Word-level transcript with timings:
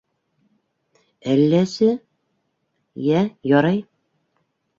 Әлләсе... 1.33 1.89
йә, 3.09 3.21
ярай. 3.53 3.79